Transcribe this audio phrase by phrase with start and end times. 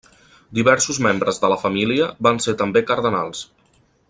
[0.59, 3.49] Diversos membres de la família van ser també cardenals.